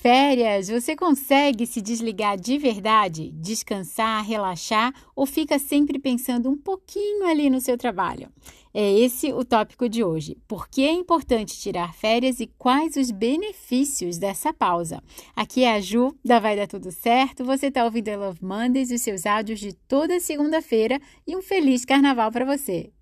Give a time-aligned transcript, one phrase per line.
[0.00, 7.26] Férias, você consegue se desligar de verdade, descansar, relaxar ou fica sempre pensando um pouquinho
[7.26, 8.30] ali no seu trabalho?
[8.72, 10.38] É esse o tópico de hoje.
[10.46, 15.02] Por que é importante tirar férias e quais os benefícios dessa pausa?
[15.34, 17.44] Aqui é a Ju, da Vai Dar Tudo Certo.
[17.44, 21.84] Você está ouvindo a Love Mondays, os seus áudios de toda segunda-feira e um feliz
[21.84, 22.92] carnaval para você!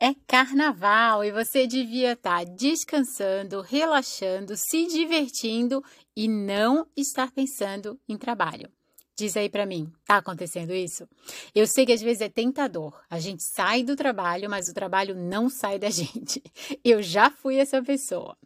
[0.00, 5.82] É carnaval e você devia estar tá descansando, relaxando, se divertindo
[6.16, 8.70] e não estar pensando em trabalho.
[9.18, 11.08] Diz aí para mim, tá acontecendo isso?
[11.52, 12.94] Eu sei que às vezes é tentador.
[13.10, 16.40] A gente sai do trabalho, mas o trabalho não sai da gente.
[16.84, 18.36] Eu já fui essa pessoa.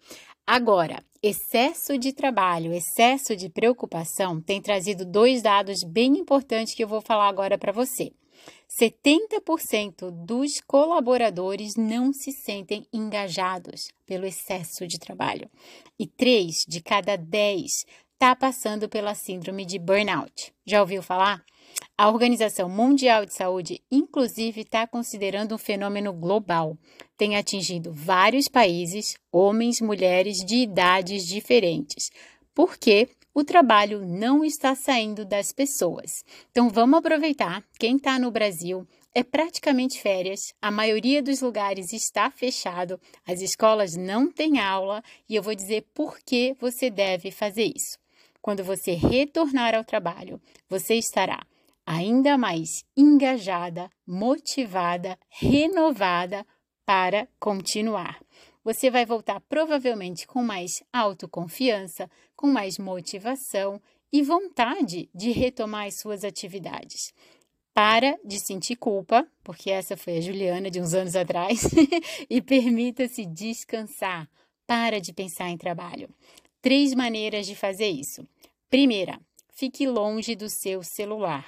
[0.47, 6.89] Agora, excesso de trabalho, excesso de preocupação tem trazido dois dados bem importantes que eu
[6.89, 8.11] vou falar agora para você.
[8.69, 15.51] 70% dos colaboradores não se sentem engajados pelo excesso de trabalho
[15.99, 20.53] e 3 de cada 10 está passando pela síndrome de burnout.
[20.65, 21.45] Já ouviu falar?
[21.99, 26.77] A Organização Mundial de Saúde, inclusive, está considerando um fenômeno global.
[27.17, 32.11] Tem atingido vários países, homens, mulheres de idades diferentes.
[32.55, 33.09] Por quê?
[33.35, 36.25] O trabalho não está saindo das pessoas.
[36.51, 37.65] Então vamos aproveitar.
[37.79, 43.95] Quem está no Brasil é praticamente férias, a maioria dos lugares está fechado, as escolas
[43.95, 47.99] não têm aula e eu vou dizer por que você deve fazer isso.
[48.41, 51.41] Quando você retornar ao trabalho, você estará
[51.87, 56.47] ainda mais engajada, motivada, renovada
[56.87, 58.22] para continuar
[58.65, 63.81] você vai voltar provavelmente com mais autoconfiança, com mais motivação
[64.13, 67.13] e vontade de retomar as suas atividades.
[67.75, 71.63] Para de sentir culpa, porque essa foi a Juliana de uns anos atrás,
[72.29, 74.29] e permita-se descansar.
[74.67, 76.09] Para de pensar em trabalho.
[76.61, 78.27] Três maneiras de fazer isso.
[78.71, 79.21] Primeira,
[79.53, 81.47] fique longe do seu celular.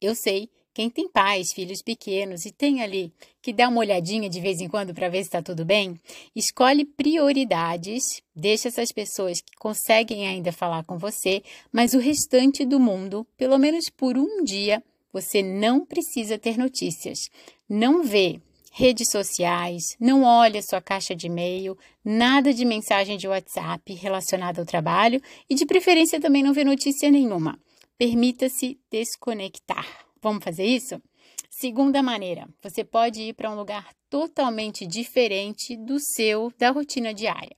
[0.00, 3.12] Eu sei quem tem pais, filhos pequenos e tem ali
[3.42, 5.98] que dar uma olhadinha de vez em quando para ver se está tudo bem,
[6.36, 12.78] escolhe prioridades, deixa essas pessoas que conseguem ainda falar com você, mas o restante do
[12.78, 14.80] mundo, pelo menos por um dia,
[15.12, 17.28] você não precisa ter notícias.
[17.68, 18.40] Não vê
[18.70, 24.64] redes sociais, não olha sua caixa de e-mail, nada de mensagem de WhatsApp relacionada ao
[24.64, 27.58] trabalho e de preferência também não vê notícia nenhuma.
[27.98, 30.07] Permita-se desconectar.
[30.28, 31.00] Vamos fazer isso?
[31.48, 37.56] Segunda maneira, você pode ir para um lugar totalmente diferente do seu, da rotina diária.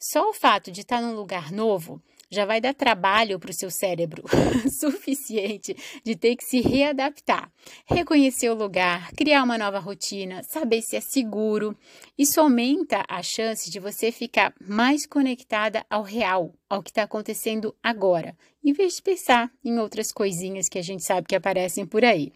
[0.00, 3.70] Só o fato de estar num lugar novo já vai dar trabalho para o seu
[3.70, 4.24] cérebro
[4.70, 7.50] suficiente de ter que se readaptar,
[7.86, 11.76] reconhecer o lugar, criar uma nova rotina, saber se é seguro.
[12.18, 17.74] Isso aumenta a chance de você ficar mais conectada ao real, ao que está acontecendo
[17.82, 22.04] agora, em vez de pensar em outras coisinhas que a gente sabe que aparecem por
[22.04, 22.32] aí.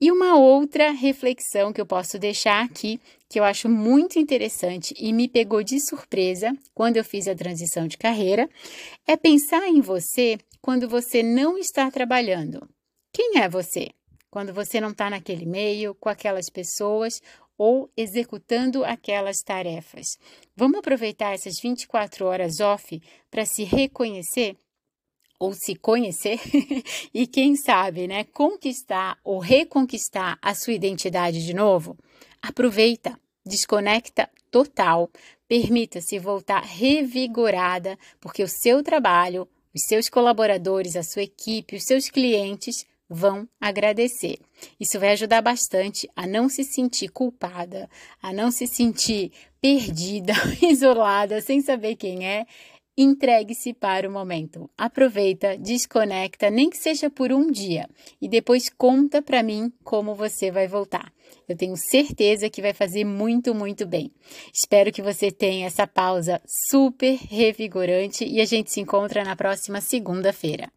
[0.00, 5.12] E uma outra reflexão que eu posso deixar aqui, que eu acho muito interessante e
[5.12, 8.48] me pegou de surpresa quando eu fiz a transição de carreira,
[9.06, 12.66] é pensar em você quando você não está trabalhando.
[13.12, 13.90] Quem é você?
[14.30, 17.20] Quando você não está naquele meio, com aquelas pessoas
[17.58, 20.16] ou executando aquelas tarefas.
[20.56, 24.56] Vamos aproveitar essas 24 horas off para se reconhecer
[25.40, 26.38] ou se conhecer
[27.14, 31.96] e quem sabe, né, conquistar ou reconquistar a sua identidade de novo,
[32.42, 35.10] aproveita, desconecta total,
[35.48, 42.10] permita-se voltar revigorada, porque o seu trabalho, os seus colaboradores, a sua equipe, os seus
[42.10, 44.38] clientes vão agradecer.
[44.78, 47.88] Isso vai ajudar bastante a não se sentir culpada,
[48.22, 52.46] a não se sentir perdida, isolada, sem saber quem é
[53.02, 54.68] Entregue-se para o momento.
[54.76, 57.88] Aproveita, desconecta, nem que seja por um dia,
[58.20, 61.10] e depois conta para mim como você vai voltar.
[61.48, 64.12] Eu tenho certeza que vai fazer muito, muito bem.
[64.52, 69.80] Espero que você tenha essa pausa super revigorante e a gente se encontra na próxima
[69.80, 70.70] segunda-feira.